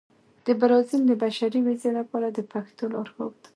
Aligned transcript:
د 0.45 0.47
برازيل 0.59 1.01
د 1.07 1.11
بشري 1.23 1.59
ویزې 1.63 1.91
لپاره 1.99 2.27
د 2.31 2.39
پښتو 2.51 2.83
لارښود 2.93 3.37